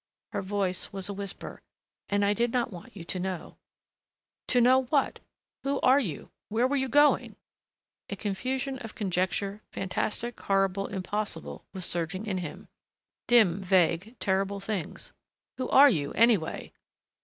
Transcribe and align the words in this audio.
Her 0.31 0.41
voice 0.41 0.91
was 0.91 1.09
a 1.09 1.13
whisper. 1.13 1.61
"And 2.09 2.25
I 2.25 2.33
did 2.33 2.51
not 2.51 2.73
want 2.73 2.95
you 2.97 3.03
to 3.03 3.19
know" 3.19 3.57
"To 4.47 4.59
know 4.59 4.85
what? 4.85 5.19
Who 5.61 5.79
are 5.81 5.99
you? 5.99 6.31
Where 6.49 6.65
were 6.67 6.75
you 6.75 6.89
going?" 6.89 7.35
A 8.09 8.15
confusion 8.15 8.79
of 8.79 8.95
conjecture, 8.95 9.61
fantastic, 9.71 10.39
horrible, 10.39 10.87
impossible, 10.87 11.67
was 11.75 11.85
surging 11.85 12.25
in 12.25 12.39
him. 12.39 12.67
Dim, 13.27 13.61
vague, 13.61 14.17
terrible 14.17 14.59
things.... 14.59 15.13
"Who 15.57 15.69
are 15.69 15.91
you, 15.91 16.13
anyway?" 16.13 16.73